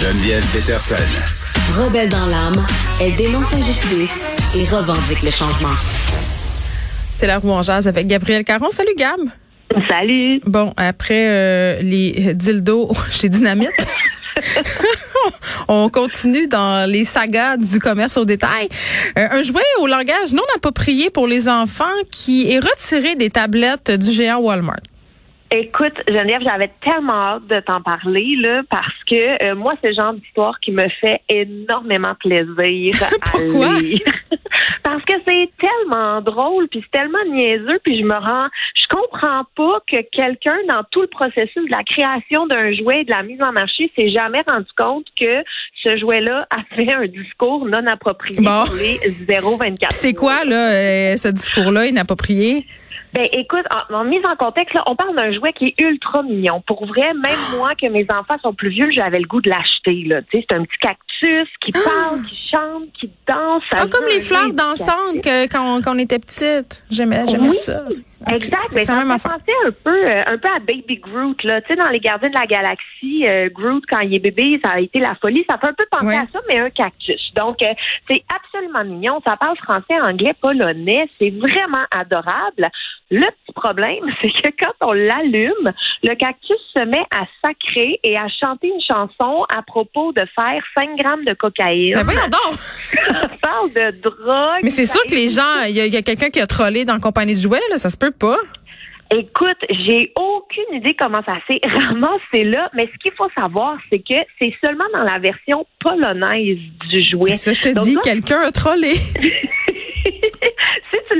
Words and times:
Geneviève 0.00 0.44
Peterson. 0.52 0.94
Rebelle 1.74 2.10
dans 2.10 2.26
l'âme, 2.26 2.66
elle 3.00 3.16
dénonce 3.16 3.50
l'injustice 3.50 4.26
et 4.54 4.64
revendique 4.64 5.22
le 5.22 5.30
changement. 5.30 5.72
C'est 7.14 7.26
la 7.26 7.38
roue 7.38 7.50
en 7.50 7.62
jazz 7.62 7.88
avec 7.88 8.06
Gabriel 8.06 8.44
Caron. 8.44 8.68
Salut 8.70 8.94
Gab. 8.94 9.18
Salut. 9.88 10.42
Bon, 10.44 10.74
après 10.76 11.26
euh, 11.28 11.80
les 11.80 12.34
dildos 12.34 12.92
chez 13.10 13.30
Dynamite. 13.30 13.70
On 15.68 15.88
continue 15.88 16.46
dans 16.46 16.86
les 16.86 17.04
sagas 17.04 17.56
du 17.56 17.78
commerce 17.78 18.18
au 18.18 18.26
détail. 18.26 18.68
Euh, 19.18 19.28
un 19.30 19.42
jouet 19.42 19.62
au 19.80 19.86
langage 19.86 20.34
non 20.34 20.44
approprié 20.56 21.08
pour 21.08 21.26
les 21.26 21.48
enfants 21.48 21.84
qui 22.10 22.52
est 22.52 22.58
retiré 22.58 23.14
des 23.16 23.30
tablettes 23.30 23.90
du 23.90 24.10
géant 24.10 24.40
Walmart. 24.40 24.76
Écoute, 25.52 25.94
Geneviève, 26.08 26.42
j'avais 26.44 26.70
tellement 26.84 27.12
hâte 27.36 27.46
de 27.46 27.60
t'en 27.60 27.80
parler 27.80 28.34
là 28.40 28.62
parce 28.68 29.04
que 29.08 29.44
euh, 29.44 29.54
moi, 29.54 29.74
c'est 29.80 29.90
le 29.90 29.94
genre 29.94 30.12
d'histoire 30.14 30.58
qui 30.60 30.72
me 30.72 30.88
fait 31.00 31.20
énormément 31.28 32.14
plaisir 32.18 32.92
Pourquoi? 33.30 33.68
à 33.76 33.80
lire. 33.80 34.00
parce 34.82 35.04
que 35.04 35.12
c'est 35.26 35.48
tellement 35.60 36.20
drôle, 36.20 36.66
puis 36.68 36.82
c'est 36.84 36.98
tellement 36.98 37.24
niaiseux, 37.30 37.78
puis 37.84 37.98
je 38.00 38.04
me 38.04 38.14
rends, 38.14 38.48
je 38.74 38.86
comprends 38.88 39.44
pas 39.56 39.80
que 39.90 40.02
quelqu'un 40.10 40.56
dans 40.68 40.82
tout 40.90 41.02
le 41.02 41.06
processus 41.08 41.64
de 41.64 41.70
la 41.70 41.84
création 41.84 42.46
d'un 42.48 42.72
jouet 42.72 43.02
et 43.02 43.04
de 43.04 43.12
la 43.12 43.22
mise 43.22 43.40
en 43.40 43.52
marché 43.52 43.90
s'est 43.96 44.10
jamais 44.10 44.42
rendu 44.48 44.66
compte 44.76 45.06
que 45.18 45.42
ce 45.84 45.96
jouet-là 45.96 46.46
a 46.50 46.74
fait 46.74 46.92
un 46.92 47.06
discours 47.06 47.66
non 47.66 47.86
approprié 47.86 48.40
Bon. 48.40 48.64
pour 48.66 48.74
les 48.74 48.96
0,24. 49.28 49.86
C'est 49.90 50.14
quoi 50.14 50.44
là 50.44 50.72
euh, 50.72 51.16
ce 51.16 51.28
discours-là 51.28 51.86
inapproprié? 51.86 52.66
Ben 53.14 53.26
écoute, 53.32 53.64
en, 53.90 53.94
en 53.94 54.04
mise 54.04 54.22
en 54.30 54.36
contexte, 54.36 54.74
là, 54.74 54.82
on 54.86 54.96
parle 54.96 55.16
d'un 55.16 55.32
jouet 55.32 55.52
qui 55.52 55.66
est 55.76 55.80
ultra 55.82 56.22
mignon. 56.22 56.62
Pour 56.66 56.86
vrai, 56.86 57.12
même 57.14 57.38
moi, 57.56 57.74
que 57.80 57.88
mes 57.88 58.06
enfants 58.10 58.36
sont 58.42 58.52
plus 58.54 58.70
vieux, 58.70 58.90
j'avais 58.90 59.18
le 59.18 59.26
goût 59.26 59.40
de 59.40 59.48
l'acheter. 59.48 60.04
Là, 60.06 60.22
tu 60.22 60.38
sais, 60.40 60.46
c'est 60.48 60.56
un 60.56 60.64
petit 60.64 60.78
cactus 60.78 61.48
qui 61.64 61.72
parle, 61.72 62.22
qui 62.26 62.36
chante, 62.52 62.92
qui 63.00 63.10
danse. 63.26 63.62
Ah, 63.70 63.86
comme 63.90 64.04
les 64.06 64.20
fleurs 64.20 64.52
dansantes 64.52 65.22
que, 65.24 65.44
quand, 65.50 65.76
on, 65.76 65.80
quand 65.80 65.94
on 65.94 65.98
était 65.98 66.18
petite. 66.18 66.84
J'aimais, 66.90 67.26
j'aimais 67.28 67.48
Oui. 67.48 67.52
ça. 67.54 67.84
Exact. 68.28 68.82
Ça 68.82 68.94
me 69.04 69.12
penser 69.12 69.52
un 69.66 69.70
peu, 69.70 69.90
euh, 69.90 70.22
un 70.26 70.38
peu 70.38 70.48
à 70.48 70.58
Baby 70.58 70.96
Groot, 70.96 71.42
là. 71.44 71.60
Tu 71.60 71.68
sais, 71.68 71.76
dans 71.76 71.88
les 71.88 72.00
Gardiens 72.00 72.30
de 72.30 72.34
la 72.34 72.46
Galaxie, 72.46 73.24
euh, 73.28 73.48
Groot, 73.50 73.84
quand 73.88 74.00
il 74.00 74.16
est 74.16 74.18
bébé, 74.18 74.58
ça 74.64 74.72
a 74.72 74.80
été 74.80 74.98
la 75.00 75.14
folie. 75.16 75.44
Ça 75.48 75.58
fait 75.58 75.68
un 75.68 75.74
peu 75.74 75.84
penser 75.90 76.16
à 76.16 76.26
ça, 76.32 76.40
mais 76.48 76.58
un 76.58 76.70
cactus. 76.70 77.20
Donc, 77.36 77.62
euh, 77.62 77.72
c'est 78.10 78.22
absolument 78.34 78.84
mignon. 78.84 79.20
Ça 79.26 79.36
parle 79.36 79.56
français, 79.58 80.00
anglais, 80.02 80.34
polonais. 80.40 81.08
C'est 81.20 81.30
vraiment 81.30 81.84
adorable. 81.90 82.68
Le 83.10 83.20
petit 83.20 83.52
problème, 83.54 84.04
c'est 84.22 84.30
que 84.30 84.48
quand 84.58 84.72
on 84.88 84.92
l'allume, 84.92 85.72
le 86.02 86.14
cactus 86.14 86.56
se 86.76 86.84
met 86.84 87.04
à 87.10 87.24
sacrer 87.44 88.00
et 88.02 88.16
à 88.16 88.26
chanter 88.28 88.68
une 88.68 88.80
chanson 88.80 89.44
à 89.48 89.62
propos 89.62 90.12
de 90.12 90.22
faire 90.38 90.62
5 90.76 90.96
grammes 90.98 91.24
de 91.24 91.34
cocaïne. 91.34 91.94
Ben 91.94 92.04
voyons 92.04 92.26
donc! 92.26 92.58
Ça 92.58 93.28
parle 93.40 93.72
de 93.72 94.00
drogue. 94.02 94.60
Mais 94.62 94.70
c'est 94.70 94.86
sûr 94.86 95.02
que 95.04 95.14
les 95.14 95.28
gens, 95.28 95.64
il 95.68 95.76
y 95.76 95.80
a, 95.80 95.86
il 95.86 95.94
y 95.94 95.96
a 95.96 96.02
quelqu'un 96.02 96.30
qui 96.30 96.40
a 96.40 96.46
trollé 96.46 96.84
dans 96.84 96.94
la 96.94 97.00
compagnie 97.00 97.34
de 97.34 97.40
jouets, 97.40 97.60
là, 97.70 97.78
ça 97.78 97.90
se 97.90 97.96
peut 97.96 98.10
pas. 98.10 98.36
Écoute, 99.12 99.58
j'ai 99.86 100.12
aucune 100.16 100.78
idée 100.78 100.94
comment 100.98 101.22
ça 101.24 101.34
s'est 101.48 101.60
ramassé 101.64 102.42
là, 102.42 102.68
mais 102.74 102.88
ce 102.92 102.98
qu'il 102.98 103.12
faut 103.16 103.28
savoir, 103.40 103.76
c'est 103.90 104.00
que 104.00 104.20
c'est 104.40 104.52
seulement 104.64 104.84
dans 104.92 105.04
la 105.04 105.20
version 105.20 105.64
polonaise 105.80 106.58
du 106.90 107.02
jouet. 107.02 107.36
Ça, 107.36 107.52
je 107.52 107.62
te 107.62 107.68
Donc 107.74 107.84
dis, 107.84 107.96
quelqu'un 108.02 108.40
a 108.40 108.50
trollé. 108.50 108.94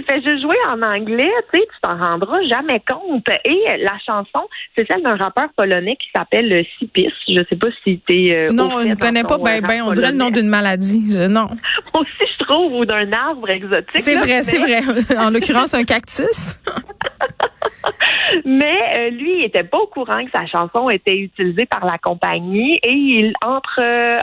Fais 0.07 0.23
juste 0.23 0.43
jouer 0.43 0.57
en 0.69 0.81
anglais, 0.83 1.31
tu 1.53 1.59
sais, 1.59 1.67
tu 1.73 1.81
t'en 1.83 1.97
rendras 1.97 2.43
jamais 2.49 2.81
compte. 2.89 3.27
Et 3.45 3.83
la 3.83 3.99
chanson, 4.05 4.47
c'est 4.77 4.87
celle 4.91 5.03
d'un 5.03 5.17
rappeur 5.17 5.49
polonais 5.57 5.97
qui 5.97 6.09
s'appelle 6.15 6.53
euh, 6.55 6.63
Sipis. 6.79 7.13
Je 7.29 7.43
sais 7.51 7.57
pas 7.57 7.69
si 7.85 8.01
t'es 8.07 8.35
euh, 8.35 8.49
Non, 8.53 8.71
on 8.73 8.85
ne 8.85 8.95
connaît 8.95 9.25
pas 9.25 9.39
ben 9.39 9.63
euh, 9.63 9.67
ben. 9.67 9.83
On 9.83 9.91
dirait 9.91 10.13
le 10.13 10.17
nom 10.19 10.31
d'une 10.31 10.49
maladie. 10.49 11.03
Je- 11.11 11.27
non. 11.27 11.47
Aussi, 11.95 12.31
je 12.39 12.45
trouve, 12.45 12.73
ou 12.75 12.85
d'un 12.85 13.11
arbre 13.13 13.49
exotique. 13.51 13.87
C'est 13.97 14.17
vrai, 14.17 14.43
c'est 14.43 14.59
vrai. 14.59 14.81
En 15.19 15.31
l'occurrence, 15.31 15.75
un 15.75 15.85
cactus. 15.85 16.59
Mais 18.45 18.79
euh, 18.97 19.11
lui, 19.11 19.39
il 19.39 19.45
était 19.45 19.65
pas 19.65 19.79
au 19.79 19.87
courant 19.87 20.25
que 20.25 20.31
sa 20.35 20.47
chanson 20.47 20.89
était 20.91 21.17
utilisée 21.17 21.67
par 21.67 21.85
la 21.85 21.99
compagnie 21.99 22.79
et 22.83 22.93
il 22.93 23.33
entre, 23.45 23.81
euh, 23.83 24.19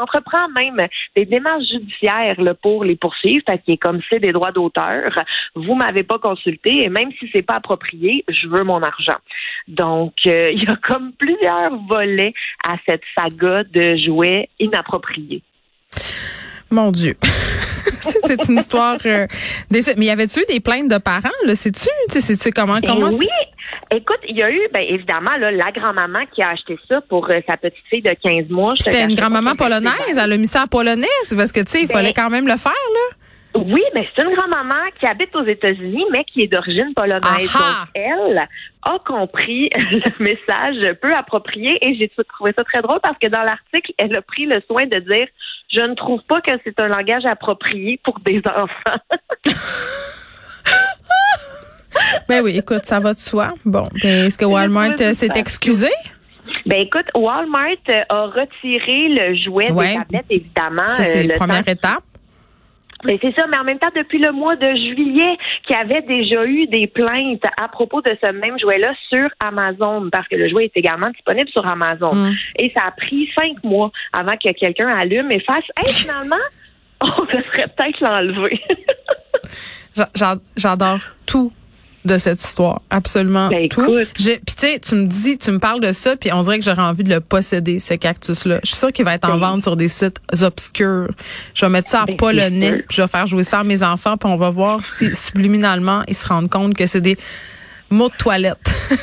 entreprend 0.00 0.48
même 0.54 0.86
des 1.16 1.24
démarches 1.24 1.64
judiciaires 1.70 2.36
pour 2.62 2.84
les 2.84 2.96
poursuivre 2.96 3.42
parce 3.46 3.60
qu'il 3.62 3.74
est 3.74 3.78
comme 3.78 4.00
c'est 4.10 4.20
des 4.20 4.32
droits 4.32 4.52
d'auteur. 4.52 5.12
Vous 5.54 5.74
m'avez 5.74 6.02
pas 6.02 6.18
consulté 6.18 6.84
et 6.84 6.88
même 6.88 7.10
si 7.18 7.30
c'est 7.32 7.42
pas 7.42 7.56
approprié, 7.56 8.24
je 8.28 8.48
veux 8.48 8.64
mon 8.64 8.82
argent. 8.82 9.18
Donc, 9.68 10.14
euh, 10.26 10.50
il 10.54 10.64
y 10.64 10.66
a 10.66 10.76
comme 10.76 11.12
plusieurs 11.12 11.76
volets 11.88 12.34
à 12.66 12.76
cette 12.88 13.02
saga 13.16 13.64
de 13.64 13.96
jouets 13.96 14.48
inappropriés. 14.58 15.42
Mon 16.70 16.92
Dieu. 16.92 17.16
C'est 18.00 18.48
une 18.48 18.58
histoire. 18.58 18.96
euh, 19.06 19.26
mais 19.70 19.80
y 20.06 20.10
avait-tu 20.10 20.40
eu 20.40 20.44
des 20.46 20.60
plaintes 20.60 20.88
de 20.88 20.98
parents, 20.98 21.28
là? 21.44 21.54
Sais-tu? 21.54 21.88
Tu 22.10 22.20
sais, 22.20 22.34
c'est- 22.34 22.50
comment, 22.52 22.80
comment 22.80 23.08
oui. 23.08 23.28
Écoute, 23.92 24.18
il 24.28 24.36
y 24.38 24.42
a 24.42 24.50
eu, 24.50 24.60
ben 24.72 24.82
évidemment, 24.88 25.36
là, 25.38 25.50
la 25.50 25.70
grand-maman 25.72 26.20
qui 26.34 26.42
a 26.42 26.50
acheté 26.50 26.76
ça 26.88 27.00
pour 27.08 27.26
euh, 27.30 27.40
sa 27.48 27.56
petite 27.56 27.84
fille 27.88 28.02
de 28.02 28.14
15 28.22 28.48
mois. 28.48 28.74
C'était 28.78 29.04
une 29.04 29.14
grand-maman 29.14 29.54
polonaise. 29.54 29.92
Elle 30.22 30.32
a 30.32 30.36
mis 30.36 30.46
ça 30.46 30.62
en 30.64 30.66
polonaise 30.66 31.34
parce 31.36 31.52
que, 31.52 31.60
tu 31.60 31.70
sais, 31.70 31.82
il 31.82 31.86
Ben- 31.88 31.94
fallait 31.94 32.12
quand 32.12 32.30
même 32.30 32.46
le 32.46 32.56
faire, 32.56 32.72
là. 32.72 33.16
Oui, 33.56 33.82
mais 33.94 34.06
c'est 34.14 34.22
une 34.22 34.34
grand-maman 34.34 34.74
qui 35.00 35.06
habite 35.06 35.34
aux 35.34 35.44
États-Unis, 35.44 36.04
mais 36.12 36.24
qui 36.24 36.42
est 36.42 36.46
d'origine 36.46 36.92
polonaise. 36.94 37.54
Aha! 37.56 37.84
Donc, 37.84 37.88
elle 37.94 38.38
a 38.84 38.98
compris 39.04 39.68
le 39.76 40.24
message 40.24 40.94
peu 41.02 41.14
approprié 41.14 41.76
et 41.84 41.94
j'ai 41.96 42.08
trouvé 42.28 42.52
ça 42.56 42.62
très 42.64 42.80
drôle 42.80 43.00
parce 43.02 43.18
que 43.18 43.28
dans 43.28 43.42
l'article, 43.42 43.92
elle 43.98 44.16
a 44.16 44.22
pris 44.22 44.46
le 44.46 44.60
soin 44.68 44.84
de 44.86 44.98
dire 45.00 45.26
je 45.72 45.80
ne 45.80 45.94
trouve 45.94 46.20
pas 46.28 46.40
que 46.40 46.52
c'est 46.64 46.80
un 46.80 46.88
langage 46.88 47.24
approprié 47.26 48.00
pour 48.04 48.18
des 48.20 48.40
enfants. 48.46 49.00
Ben 52.28 52.42
oui, 52.44 52.56
écoute, 52.56 52.84
ça 52.84 53.00
va 53.00 53.12
de 53.14 53.18
soi. 53.18 53.48
Bon, 53.64 53.84
ben, 54.02 54.26
est-ce 54.26 54.38
que 54.38 54.44
Walmart 54.44 54.92
euh, 55.00 55.12
s'est 55.12 55.28
excusé? 55.34 55.88
Ben 56.66 56.80
écoute, 56.82 57.06
Walmart 57.16 57.70
euh, 57.88 58.00
a 58.08 58.26
retiré 58.26 59.08
le 59.08 59.34
jouet 59.36 59.70
Ouais. 59.72 59.88
des 59.88 59.94
tablettes, 59.96 60.26
évidemment. 60.30 60.88
Ça, 60.90 61.02
euh, 61.02 61.04
c'est 61.04 61.22
le 61.24 61.28
la 61.30 61.34
première 61.34 61.64
temps- 61.64 61.72
étape. 61.72 62.02
Mais 63.04 63.18
c'est 63.22 63.34
ça, 63.38 63.46
mais 63.48 63.56
en 63.58 63.64
même 63.64 63.78
temps, 63.78 63.88
depuis 63.96 64.18
le 64.18 64.30
mois 64.32 64.56
de 64.56 64.66
juillet, 64.66 65.36
qu'il 65.66 65.74
y 65.74 65.78
avait 65.78 66.02
déjà 66.02 66.44
eu 66.44 66.66
des 66.66 66.86
plaintes 66.86 67.42
à 67.60 67.68
propos 67.68 68.02
de 68.02 68.10
ce 68.22 68.30
même 68.30 68.58
jouet-là 68.58 68.92
sur 69.12 69.28
Amazon, 69.40 70.08
parce 70.10 70.28
que 70.28 70.36
le 70.36 70.48
jouet 70.50 70.66
est 70.66 70.76
également 70.76 71.08
disponible 71.10 71.48
sur 71.50 71.66
Amazon. 71.66 72.14
Mm. 72.14 72.32
Et 72.56 72.72
ça 72.76 72.84
a 72.86 72.90
pris 72.90 73.30
cinq 73.38 73.62
mois 73.64 73.90
avant 74.12 74.36
que 74.36 74.52
quelqu'un 74.52 74.88
allume 74.88 75.30
et 75.30 75.40
fasse 75.40 75.64
Hey, 75.78 75.92
finalement, 75.94 76.36
on 77.02 77.22
devrait 77.24 77.68
peut-être 77.76 78.00
l'enlever. 78.00 78.60
J'a- 79.96 80.10
j'a- 80.14 80.36
J'adore 80.56 81.00
tout 81.26 81.52
de 82.04 82.16
cette 82.18 82.42
histoire, 82.42 82.80
absolument 82.88 83.48
Ben, 83.48 83.68
tout. 83.68 83.94
Puis 84.14 84.24
tu 84.24 84.40
sais, 84.56 84.78
tu 84.80 84.94
me 84.94 85.06
dis, 85.06 85.36
tu 85.36 85.50
me 85.50 85.58
parles 85.58 85.80
de 85.80 85.92
ça, 85.92 86.16
puis 86.16 86.32
on 86.32 86.42
dirait 86.42 86.58
que 86.58 86.64
j'aurais 86.64 86.82
envie 86.82 87.04
de 87.04 87.10
le 87.10 87.20
posséder, 87.20 87.78
ce 87.78 87.94
cactus-là. 87.94 88.60
Je 88.62 88.68
suis 88.68 88.78
sûre 88.78 88.92
qu'il 88.92 89.04
va 89.04 89.14
être 89.14 89.28
en 89.28 89.38
Ben. 89.38 89.50
vente 89.50 89.62
sur 89.62 89.76
des 89.76 89.88
sites 89.88 90.16
obscurs. 90.40 91.08
Je 91.54 91.66
vais 91.66 91.70
mettre 91.70 91.88
ça 91.88 92.02
en 92.02 92.04
Ben, 92.06 92.16
polonais, 92.16 92.84
puis 92.88 92.96
je 92.96 93.02
vais 93.02 93.08
faire 93.08 93.26
jouer 93.26 93.44
ça 93.44 93.60
à 93.60 93.64
mes 93.64 93.82
enfants, 93.82 94.16
puis 94.16 94.30
on 94.30 94.36
va 94.36 94.50
voir 94.50 94.84
si 94.84 95.14
subliminalement 95.14 96.02
ils 96.08 96.16
se 96.16 96.26
rendent 96.26 96.48
compte 96.50 96.74
que 96.74 96.86
c'est 96.86 97.00
des 97.02 97.18
mots 97.90 98.08
de 98.08 98.16
toilette. 98.16 98.58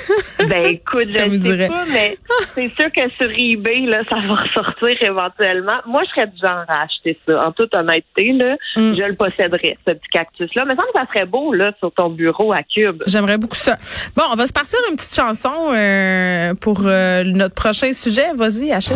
ben 0.39 0.65
écoute, 0.65 1.07
je 1.13 1.19
ne 1.23 1.29
sais 1.29 1.37
dirait. 1.37 1.67
pas, 1.67 1.83
mais 1.91 2.17
c'est 2.55 2.71
sûr 2.79 2.91
que 2.91 3.09
sur 3.17 3.29
eBay, 3.31 3.81
là, 3.85 4.01
ça 4.09 4.15
va 4.27 4.35
ressortir 4.43 4.97
éventuellement. 5.01 5.77
Moi, 5.85 6.03
je 6.05 6.09
serais 6.11 6.27
du 6.27 6.37
genre 6.43 6.65
à 6.67 6.83
acheter 6.83 7.17
ça. 7.25 7.45
En 7.47 7.51
toute 7.51 7.73
honnêteté, 7.75 8.33
là, 8.33 8.55
Mm. 8.75 8.93
je 8.95 9.03
le 9.03 9.15
posséderais, 9.15 9.77
ce 9.87 9.93
petit 9.93 10.09
cactus-là. 10.11 10.65
Mais 10.65 10.75
ça 10.75 10.81
me 10.83 10.91
semble 10.91 10.91
que 10.93 10.99
ça 10.99 11.13
serait 11.13 11.25
beau 11.25 11.53
là, 11.53 11.71
sur 11.79 11.91
ton 11.91 12.09
bureau 12.09 12.51
à 12.53 12.61
Cube. 12.63 13.01
J'aimerais 13.07 13.37
beaucoup 13.37 13.55
ça. 13.55 13.77
Bon, 14.15 14.23
on 14.31 14.35
va 14.35 14.45
se 14.45 14.53
partir 14.53 14.77
une 14.89 14.95
petite 14.95 15.15
chanson 15.15 15.73
euh, 15.73 16.53
pour 16.55 16.81
euh, 16.85 17.23
notre 17.23 17.55
prochain 17.55 17.91
sujet. 17.93 18.33
Vas-y, 18.35 18.71
Achille. 18.71 18.95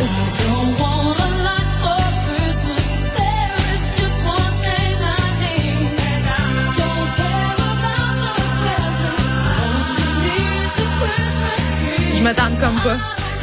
Je 12.22 12.28
me 12.28 12.36
tente 12.36 12.60
comme 12.60 12.76
pas. 12.84 12.98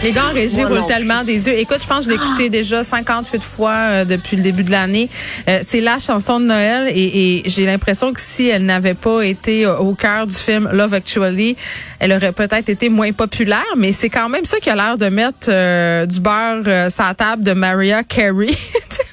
Les 0.04 0.12
gars 0.12 0.26
en 0.30 0.32
régie 0.32 0.62
roulent 0.62 0.86
tellement 0.86 1.24
des 1.24 1.48
yeux. 1.48 1.58
Écoute, 1.58 1.78
je 1.82 1.88
pense 1.88 2.06
que 2.06 2.12
je 2.12 2.16
l'ai 2.16 2.24
écouté 2.24 2.48
déjà 2.48 2.84
58 2.84 3.42
fois 3.42 3.72
euh, 3.72 4.04
depuis 4.04 4.36
le 4.36 4.44
début 4.44 4.62
de 4.62 4.70
l'année. 4.70 5.10
Euh, 5.48 5.58
c'est 5.62 5.80
la 5.80 5.98
chanson 5.98 6.38
de 6.38 6.44
Noël 6.44 6.88
et, 6.94 7.38
et 7.38 7.42
j'ai 7.46 7.66
l'impression 7.66 8.12
que 8.12 8.20
si 8.20 8.46
elle 8.46 8.64
n'avait 8.64 8.94
pas 8.94 9.22
été 9.22 9.66
euh, 9.66 9.78
au 9.78 9.96
cœur 9.96 10.28
du 10.28 10.34
film 10.36 10.68
Love 10.72 10.94
Actually, 10.94 11.56
elle 11.98 12.12
aurait 12.12 12.30
peut-être 12.30 12.68
été 12.68 12.88
moins 12.88 13.10
populaire, 13.10 13.66
mais 13.76 13.90
c'est 13.90 14.10
quand 14.10 14.28
même 14.28 14.44
ça 14.44 14.60
qui 14.60 14.70
a 14.70 14.76
l'air 14.76 14.96
de 14.96 15.06
mettre 15.06 15.48
euh, 15.48 16.06
du 16.06 16.20
beurre 16.20 16.92
sur 16.92 17.02
la 17.02 17.14
table 17.14 17.42
de 17.42 17.54
Mariah 17.54 18.04
Carey. 18.04 18.46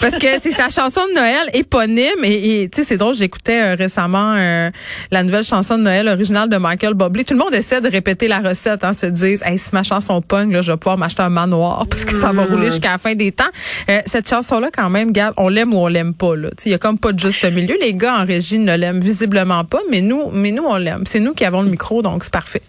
Parce 0.00 0.18
que 0.18 0.26
c'est 0.40 0.50
sa 0.50 0.68
chanson 0.68 1.00
de 1.08 1.14
Noël 1.14 1.50
éponyme 1.52 2.24
et 2.24 2.68
tu 2.72 2.80
sais 2.80 2.88
c'est 2.88 2.96
drôle 2.96 3.14
j'écoutais 3.14 3.60
euh, 3.60 3.74
récemment 3.74 4.34
euh, 4.36 4.70
la 5.10 5.22
nouvelle 5.22 5.44
chanson 5.44 5.76
de 5.76 5.82
Noël 5.82 6.08
originale 6.08 6.48
de 6.48 6.56
Michael 6.56 6.94
Bublé. 6.94 7.24
Tout 7.24 7.34
le 7.34 7.40
monde 7.40 7.54
essaie 7.54 7.80
de 7.80 7.88
répéter 7.88 8.26
la 8.26 8.38
recette 8.38 8.84
hein 8.84 8.92
se 8.92 9.06
disent 9.06 9.42
hey, 9.44 9.58
si 9.58 9.70
ma 9.74 9.82
chanson 9.82 10.20
pogne 10.22 10.52
là 10.52 10.62
je 10.62 10.72
vais 10.72 10.78
pouvoir 10.78 10.96
m'acheter 10.96 11.22
un 11.22 11.28
manoir 11.28 11.86
parce 11.88 12.04
que 12.04 12.16
ça 12.16 12.32
va 12.32 12.44
rouler 12.44 12.70
jusqu'à 12.70 12.92
la 12.92 12.98
fin 12.98 13.14
des 13.14 13.32
temps. 13.32 13.44
Euh, 13.88 14.00
cette 14.06 14.28
chanson 14.28 14.60
là 14.60 14.68
quand 14.72 14.90
même 14.90 15.12
Gab 15.12 15.34
on 15.36 15.48
l'aime 15.48 15.74
ou 15.74 15.78
on 15.78 15.88
l'aime 15.88 16.14
pas 16.14 16.34
là. 16.34 16.48
Tu 16.50 16.64
sais 16.64 16.70
il 16.70 16.72
y 16.72 16.74
a 16.74 16.78
comme 16.78 16.98
pas 16.98 17.12
de 17.12 17.18
juste 17.18 17.44
milieu. 17.50 17.76
Les 17.80 17.94
gars 17.94 18.16
en 18.20 18.24
régie 18.24 18.58
ne 18.58 18.76
l'aiment 18.76 19.00
visiblement 19.00 19.64
pas 19.64 19.80
mais 19.90 20.00
nous 20.00 20.30
mais 20.32 20.52
nous 20.52 20.64
on 20.64 20.76
l'aime. 20.76 21.02
C'est 21.06 21.20
nous 21.20 21.34
qui 21.34 21.44
avons 21.44 21.62
le 21.62 21.68
micro 21.68 22.02
donc 22.02 22.24
c'est 22.24 22.32
parfait 22.32 22.62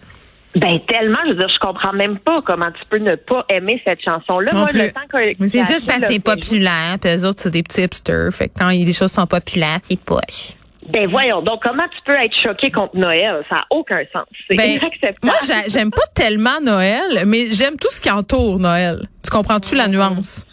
ben 0.54 0.78
tellement, 0.86 1.18
je 1.24 1.30
veux 1.30 1.38
dire, 1.38 1.48
je 1.48 1.58
comprends 1.58 1.92
même 1.94 2.18
pas 2.18 2.36
comment 2.44 2.70
tu 2.72 2.84
peux 2.90 2.98
ne 2.98 3.14
pas 3.14 3.44
aimer 3.48 3.80
cette 3.86 4.00
chanson-là. 4.02 4.50
Moi, 4.52 4.66
plus. 4.66 4.78
le 4.82 4.90
temps 4.92 5.00
que 5.10 5.16
mais 5.40 5.48
c'est 5.48 5.66
juste 5.66 5.86
parce 5.86 6.04
que 6.04 6.12
c'est 6.12 6.20
populaire 6.22 6.96
puis 7.00 7.10
eux 7.14 7.24
autres 7.26 7.40
c'est 7.40 7.50
des 7.50 7.62
petits 7.62 7.82
hipsters 7.82 8.30
fait 8.32 8.48
que 8.48 8.58
quand 8.58 8.68
les 8.68 8.92
choses 8.92 9.12
sont 9.12 9.26
populaires 9.26 9.78
c'est 9.80 9.98
poche 10.04 10.52
Ben 10.90 11.08
voyons, 11.08 11.40
donc 11.42 11.62
comment 11.62 11.84
tu 11.84 11.98
peux 12.04 12.14
être 12.20 12.34
choqué 12.42 12.70
contre 12.70 12.96
Noël? 12.96 13.42
Ça 13.48 13.56
n'a 13.56 13.64
aucun 13.70 14.00
sens. 14.12 14.24
C'est 14.50 14.56
Ben, 14.56 14.72
inacceptable. 14.72 15.16
Moi, 15.22 15.34
j'a- 15.46 15.68
j'aime 15.68 15.90
pas 15.90 16.02
tellement 16.14 16.60
Noël, 16.62 17.24
mais 17.26 17.50
j'aime 17.50 17.76
tout 17.80 17.88
ce 17.90 18.00
qui 18.00 18.10
entoure 18.10 18.58
Noël. 18.58 19.08
Tu 19.24 19.30
comprends-tu 19.30 19.74
la 19.76 19.88
nuance? 19.88 20.44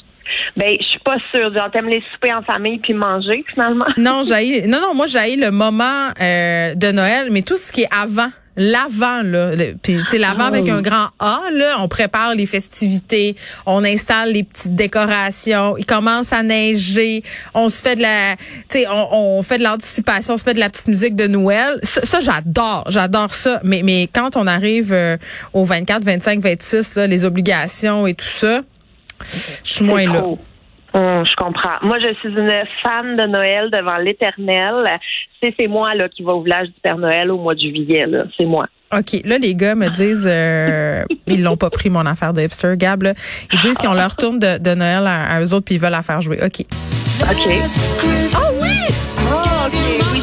Ben, 0.56 0.78
je 0.80 0.86
suis 0.86 1.00
pas 1.00 1.18
sûre. 1.34 1.52
Genre, 1.56 1.72
t'aimes 1.72 1.90
les 1.90 2.04
soupers 2.14 2.38
en 2.38 2.44
famille 2.44 2.78
puis 2.78 2.94
manger, 2.94 3.44
finalement? 3.48 3.86
Non, 3.98 4.22
j'ai 4.28 4.68
non 4.68 4.80
non, 4.80 4.94
moi 4.94 5.08
j'ai 5.08 5.36
le 5.36 5.50
moment 5.52 6.10
euh, 6.22 6.76
de 6.76 6.92
Noël, 6.92 7.30
mais 7.32 7.42
tout 7.42 7.58
ce 7.58 7.72
qui 7.72 7.82
est 7.82 7.90
avant 7.94 8.30
L'avant, 8.62 9.22
là, 9.24 9.52
puis 9.82 9.96
tu 9.96 10.06
sais, 10.06 10.18
l'avant 10.18 10.44
avec 10.44 10.68
un 10.68 10.82
grand 10.82 11.08
A, 11.20 11.44
là, 11.54 11.78
on 11.80 11.88
prépare 11.88 12.36
les 12.36 12.46
festivités, 12.46 13.38
on 13.66 13.86
installe 13.86 14.34
les 14.34 14.44
petites 14.44 14.76
décorations, 14.76 15.78
il 15.78 15.86
commence 15.86 16.34
à 16.34 16.44
neiger, 16.44 17.24
on 17.54 17.70
se 17.70 17.82
fait 17.82 17.96
de 17.96 18.02
la, 18.02 18.36
tu 18.68 18.80
sais, 18.80 18.88
on, 18.90 19.38
on 19.38 19.44
fait 19.44 19.60
de 19.60 19.64
l'anticipation, 19.64 20.34
on 20.34 20.38
se 20.38 20.44
fait 20.44 20.54
de 20.54 20.60
la 20.60 20.70
petite 20.70 20.90
musique 20.90 21.16
de 21.16 21.28
Noël. 21.28 21.80
Ça, 21.84 22.02
ça, 22.04 22.20
j'adore, 22.20 22.84
j'adore 22.90 23.34
ça. 23.34 23.62
Mais 23.64 23.82
mais 23.82 24.10
quand 24.14 24.36
on 24.36 24.46
arrive 24.46 24.92
euh, 24.92 25.16
au 25.54 25.64
24, 25.64 26.04
25, 26.04 26.42
26, 26.42 26.96
là, 26.96 27.08
les 27.08 27.24
obligations 27.24 28.08
et 28.08 28.14
tout 28.14 28.26
ça, 28.26 28.62
je 29.64 29.72
suis 29.72 29.86
moins 29.86 30.06
là. 30.06 30.26
Hum, 30.94 31.24
je 31.26 31.36
comprends. 31.36 31.78
Moi, 31.84 31.98
je 32.00 32.14
suis 32.16 32.30
une 32.30 32.52
fan 32.84 33.16
de 33.16 33.26
Noël 33.28 33.70
devant 33.72 33.98
l'éternel. 33.98 34.86
C'est 35.42 35.54
c'est 35.60 35.68
moi 35.68 35.94
là 35.96 36.10
qui 36.10 36.24
va 36.24 36.34
au 36.34 36.42
village 36.42 36.68
du 36.68 36.74
Père 36.82 36.98
Noël 36.98 37.30
au 37.32 37.38
mois 37.38 37.54
de 37.56 37.60
juillet. 37.60 38.06
là. 38.08 38.24
C'est 38.38 38.46
moi. 38.46 38.66
OK. 38.92 39.22
Là, 39.24 39.38
les 39.38 39.54
gars 39.54 39.76
me 39.76 39.88
disent, 39.90 40.28
euh, 40.30 41.04
ils 41.28 41.44
l'ont 41.44 41.58
pas 41.58 41.70
pris, 41.70 41.92
mon 41.92 42.06
affaire 42.08 42.34
de 42.34 42.42
hipster, 42.42 42.74
Gab. 42.76 43.04
là. 43.04 43.14
Ils 43.54 43.60
disent 43.60 43.78
qu'ils 43.78 43.90
ont 43.90 43.94
leur 43.94 44.16
tourne 44.16 44.40
de, 44.40 44.58
de 44.58 44.74
Noël 44.74 45.06
à, 45.06 45.36
à 45.36 45.42
eux 45.42 45.54
autres 45.54 45.66
puis 45.66 45.76
ils 45.76 45.82
veulent 45.82 45.92
la 45.92 46.02
faire 46.02 46.22
jouer. 46.22 46.40
OK. 46.44 46.62
OK. 47.22 47.52
Oh 48.34 48.38
oui! 48.62 48.78
Oh, 49.32 49.68
OK. 49.68 49.74
Oui, 50.12 50.22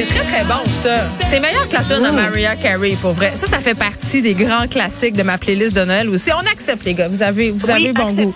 c'est 0.00 0.06
très, 0.14 0.24
très 0.24 0.44
bon, 0.44 0.64
ça. 0.66 0.98
C'est 1.24 1.40
meilleur 1.40 1.68
que 1.68 1.74
la 1.74 1.82
tune 1.82 2.04
de 2.04 2.10
Mariah 2.10 2.54
Carey, 2.56 2.94
pour 3.00 3.12
vrai. 3.12 3.32
Ça, 3.34 3.46
ça 3.48 3.58
fait 3.58 3.74
partie 3.76 4.22
des 4.22 4.34
grands 4.34 4.68
classiques 4.68 5.16
de 5.16 5.22
ma 5.24 5.38
playlist 5.38 5.74
de 5.76 5.84
Noël 5.84 6.08
aussi. 6.08 6.30
On 6.32 6.46
accepte, 6.52 6.84
les 6.84 6.94
gars. 6.94 7.08
Vous 7.08 7.22
avez, 7.22 7.50
vous 7.50 7.68
avez 7.68 7.88
Oui, 7.88 7.92
bon 7.92 8.12
goût. 8.12 8.34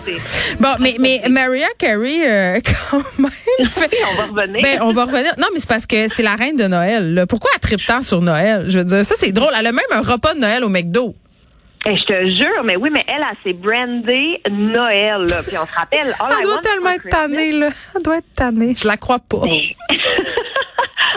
Bon, 0.59 0.69
mais, 0.79 0.95
mais 0.99 1.21
Mariah 1.29 1.67
Carey, 1.77 2.19
euh, 2.27 2.59
quand 2.91 2.97
même, 3.17 3.31
fait- 3.69 3.89
on 4.11 4.15
va 4.15 4.41
revenir. 4.41 4.61
Ben, 4.61 4.79
on 4.81 4.91
va 4.91 5.05
revenir. 5.05 5.33
Non, 5.37 5.47
mais 5.53 5.59
c'est 5.59 5.69
parce 5.69 5.85
que 5.85 6.07
c'est 6.13 6.23
la 6.23 6.35
reine 6.35 6.57
de 6.57 6.65
Noël. 6.67 7.13
là. 7.13 7.25
Pourquoi 7.25 7.51
elle 7.53 7.61
tripe 7.61 7.85
tant 7.85 8.01
sur 8.01 8.21
Noël? 8.21 8.65
Je 8.67 8.79
veux 8.79 8.85
dire, 8.85 9.05
ça, 9.05 9.15
c'est 9.17 9.31
drôle. 9.31 9.51
Elle 9.57 9.67
a 9.67 9.71
même 9.71 9.85
un 9.91 10.01
repas 10.01 10.33
de 10.33 10.39
Noël 10.39 10.63
au 10.65 10.69
McDo. 10.69 11.15
Eh, 11.85 11.97
je 11.97 12.03
te 12.03 12.29
jure, 12.41 12.63
mais 12.65 12.75
oui, 12.77 12.89
mais 12.93 13.03
elle, 13.07 13.23
elle 13.29 13.37
s'est 13.43 13.57
brandée 13.57 14.41
Noël. 14.51 15.21
Là. 15.29 15.41
Puis 15.47 15.57
on 15.57 15.65
se 15.65 15.73
rappelle. 15.73 16.13
All 16.19 16.31
I 16.31 16.35
Elle 16.39 16.43
doit 16.43 16.61
tellement 16.61 16.89
être 16.91 17.09
tannée, 17.09 17.51
là. 17.53 17.69
Elle 17.95 18.01
doit 18.01 18.17
être 18.17 18.33
tannée. 18.35 18.75
Je 18.77 18.87
la 18.87 18.97
crois 18.97 19.19
pas. 19.19 19.41
Mais- 19.43 19.75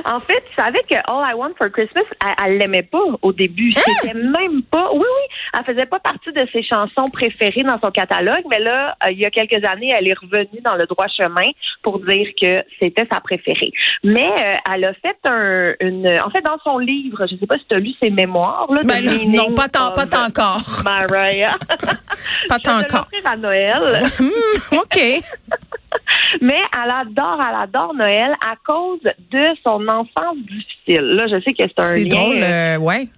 en 0.09 0.21
fait, 0.21 0.43
tu 0.49 0.55
savais 0.57 0.83
que 0.89 0.95
All 0.95 1.31
I 1.31 1.35
Want 1.35 1.53
for 1.59 1.71
Christmas, 1.71 2.03
elle, 2.45 2.59
l'aimait 2.59 2.83
pas 2.83 2.99
au 3.23 3.33
début. 3.33 3.73
Hein? 3.77 3.81
C'était 4.01 4.15
même 4.15 4.63
pas. 4.63 4.91
Oui, 4.93 5.01
oui. 5.01 5.37
Elle 5.59 5.65
faisait 5.75 5.87
pas 5.87 5.99
partie 5.99 6.33
de 6.33 6.47
ses 6.53 6.63
chansons 6.63 7.07
préférées 7.13 7.63
dans 7.63 7.79
son 7.81 7.91
catalogue, 7.91 8.45
mais 8.51 8.59
là, 8.61 8.97
euh, 9.05 9.11
il 9.11 9.19
y 9.19 9.27
a 9.27 9.31
quelques 9.31 9.65
années, 9.67 9.93
elle 9.97 10.09
est 10.09 10.19
revenue 10.19 10.61
dans 10.65 10.77
le 10.77 10.87
droit 10.87 11.07
chemin 11.09 11.51
pour 11.83 11.99
dire 12.01 12.29
que 12.41 12.63
c'était 12.81 13.07
sa 13.11 13.21
préférée. 13.21 13.73
Mais 14.05 14.31
euh, 14.41 14.57
elle 14.75 14.85
a 14.85 14.93
fait 14.95 15.17
un, 15.29 15.75
une. 15.81 16.07
En 16.25 16.31
fait, 16.31 16.43
dans 16.43 16.59
son 16.65 16.79
livre, 16.79 17.27
je 17.31 17.37
sais 17.37 17.47
pas 17.47 17.57
si 17.59 17.65
tu 17.69 17.77
as 17.77 17.81
lu 17.81 17.91
ses 18.03 18.11
mémoires. 18.11 18.67
Là, 18.73 18.81
Ben 18.85 19.05
non, 19.29 19.53
pas 19.55 19.69
tant, 19.69 19.93
pas 19.93 20.07
tant 20.07 20.27
encore. 20.27 20.61
Mariah. 20.85 21.57
Pas 22.49 22.57
Je 22.59 22.63
tant 22.63 22.79
vais 22.79 22.85
te 22.85 22.95
encore. 22.95 23.09
l'offrir 23.13 23.31
à 23.33 23.37
Noël. 23.37 24.05
OK. 24.73 24.99
Mais 26.41 26.61
elle 26.75 26.91
adore, 26.91 27.41
elle 27.49 27.63
adore 27.63 27.95
Noël 27.95 28.35
à 28.45 28.55
cause 28.67 29.01
de 29.03 29.45
son 29.67 29.87
enfance 29.89 30.37
difficile. 30.39 31.03
Là, 31.17 31.27
je 31.29 31.41
sais 31.43 31.53
que 31.53 31.63
c'est 31.63 31.81
un 31.81 31.85
C'est 31.85 32.05
drôle, 32.07 32.37
euh, 32.43 32.77
euh, 32.77 32.79
ouais. 32.79 33.09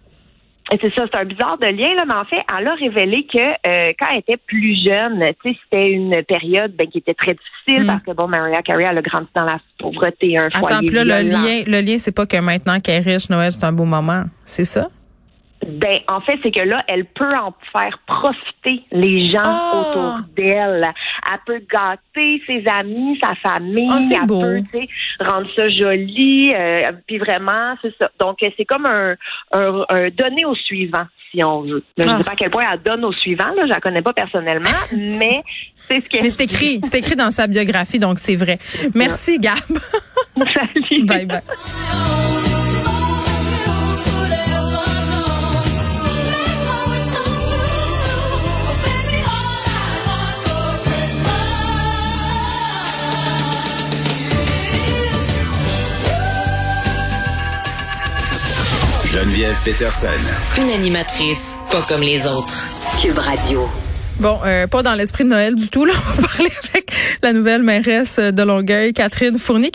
c'est 0.80 0.94
ça, 0.94 1.04
c'est 1.12 1.18
un 1.18 1.24
bizarre 1.24 1.58
de 1.58 1.66
lien, 1.66 1.94
là, 1.94 2.04
mais 2.06 2.14
en 2.14 2.24
fait, 2.24 2.42
elle 2.58 2.66
a 2.68 2.74
révélé 2.74 3.26
que 3.32 3.38
euh, 3.38 3.92
quand 3.98 4.06
elle 4.12 4.18
était 4.18 4.36
plus 4.36 4.76
jeune, 4.86 5.20
tu 5.42 5.50
sais, 5.52 5.58
c'était 5.64 5.90
une 5.92 6.22
période 6.24 6.72
ben, 6.76 6.86
qui 6.88 6.98
était 6.98 7.14
très 7.14 7.32
difficile 7.34 7.44
Mm. 7.68 7.86
parce 7.86 8.02
que 8.02 8.12
bon, 8.12 8.28
Mariah 8.28 8.62
Carey, 8.62 8.84
elle 8.90 8.96
a 8.96 9.02
grandi 9.02 9.28
dans 9.34 9.44
la 9.44 9.58
pauvreté, 9.78 10.38
un 10.38 10.48
foyer 10.48 10.76
Attends, 10.76 10.86
là, 11.04 11.22
le 11.22 11.28
lien, 11.28 11.62
le 11.66 11.80
lien, 11.86 11.98
c'est 11.98 12.14
pas 12.16 12.24
que 12.24 12.38
maintenant 12.38 12.80
qu'elle 12.80 13.06
est 13.06 13.12
riche, 13.12 13.28
Noël, 13.28 13.52
c'est 13.52 13.64
un 13.64 13.72
beau 13.72 13.84
moment. 13.84 14.24
C'est 14.46 14.64
ça? 14.64 14.88
Ben, 15.66 15.98
en 16.08 16.20
fait, 16.22 16.38
c'est 16.42 16.50
que 16.52 16.60
là, 16.62 16.82
elle 16.88 17.04
peut 17.04 17.34
en 17.36 17.52
faire 17.72 17.98
profiter 18.06 18.80
les 18.92 19.30
gens 19.32 19.42
Ah! 19.44 19.72
autour 19.82 20.18
d'elle. 20.36 20.86
Elle 21.30 21.38
peut 21.46 21.62
gâter 21.70 22.42
ses 22.46 22.64
amis, 22.70 23.18
sa 23.22 23.34
famille. 23.36 23.88
Ah, 23.90 23.98
elle 24.10 24.26
beau. 24.26 24.40
peut, 24.40 24.62
rendre 25.20 25.46
ça 25.56 25.68
joli. 25.68 26.52
euh, 26.54 26.92
puis 27.06 27.18
vraiment, 27.18 27.74
c'est 27.82 27.92
ça. 28.00 28.10
Donc, 28.20 28.38
c'est 28.40 28.64
comme 28.64 28.86
un, 28.86 29.14
un, 29.52 29.84
un 29.88 30.08
donner 30.10 30.44
au 30.46 30.54
suivant, 30.54 31.04
si 31.30 31.42
on 31.44 31.62
veut. 31.62 31.82
Là, 31.96 32.04
Je 32.04 32.10
Ah. 32.10 32.12
ne 32.14 32.18
sais 32.18 32.24
pas 32.24 32.32
à 32.32 32.36
quel 32.36 32.50
point 32.50 32.64
elle 32.72 32.82
donne 32.82 33.04
au 33.04 33.12
suivant. 33.12 33.48
Là, 33.56 33.62
je 33.64 33.68
la 33.70 33.80
connais 33.80 34.02
pas 34.02 34.12
personnellement, 34.12 34.68
mais 34.92 35.42
c'est 35.88 36.00
ce 36.02 36.08
qu'elle 36.08 36.22
Mais 36.22 36.30
c'est 36.30 36.44
écrit, 36.44 36.80
c'est 36.84 36.98
écrit 36.98 37.16
dans 37.16 37.30
sa 37.30 37.46
biographie, 37.46 37.98
donc 37.98 38.18
c'est 38.18 38.36
vrai. 38.36 38.58
Merci, 38.94 39.38
Gab. 39.38 39.54
Salut. 40.36 41.04
bye 41.04 41.26
bye. 41.26 41.40
Geneviève 59.28 59.56
Peterson. 59.62 60.08
Une 60.56 60.70
animatrice 60.70 61.56
pas 61.70 61.84
comme 61.86 62.00
les 62.00 62.26
autres. 62.26 62.66
Cube 63.02 63.18
Radio. 63.18 63.68
Bon, 64.18 64.38
euh, 64.46 64.66
pas 64.66 64.82
dans 64.82 64.94
l'esprit 64.94 65.24
de 65.24 65.28
Noël 65.28 65.54
du 65.54 65.68
tout. 65.68 65.84
Là, 65.84 65.92
on 66.18 66.22
va 66.22 66.28
parler 66.28 66.50
avec 66.72 66.90
la 67.22 67.34
nouvelle 67.34 67.62
mairesse 67.62 68.18
de 68.18 68.42
Longueuil, 68.42 68.94
Catherine 68.94 69.38
Fournier. 69.38 69.66